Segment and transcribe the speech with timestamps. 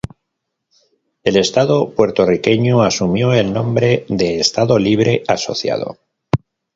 [1.23, 5.97] El estado puertorriqueño asumió el nombre de Estado Libre Asociado.